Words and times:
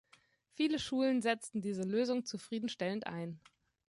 Viele 0.55 0.79
Schulen 0.79 1.21
setzten 1.21 1.61
diese 1.61 1.83
Lösung 1.83 2.25
zufriedenstellend 2.25 3.05
ein. 3.05 3.39